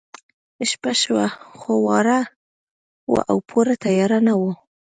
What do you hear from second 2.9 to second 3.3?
وه